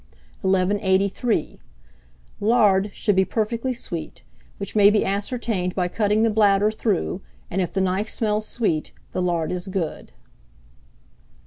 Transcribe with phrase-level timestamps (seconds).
[0.41, 1.59] 1183.
[2.39, 4.23] Lard should be perfectly sweet,
[4.57, 8.93] which may be ascertained by cutting the bladder through, and, if the knife smells sweet,
[9.11, 10.11] the lard is good.